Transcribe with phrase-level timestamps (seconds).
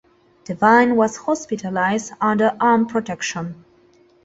[0.45, 3.63] Devine was hospitalised under armed protection.